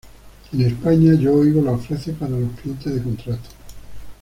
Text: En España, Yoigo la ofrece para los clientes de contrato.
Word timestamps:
En 0.51 0.61
España, 0.61 1.13
Yoigo 1.13 1.61
la 1.61 1.73
ofrece 1.73 2.13
para 2.13 2.31
los 2.31 2.49
clientes 2.59 2.91
de 2.91 3.03
contrato. 3.03 3.49